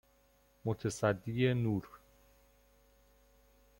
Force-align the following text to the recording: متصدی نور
متصدی 0.65 1.53
نور 1.53 1.89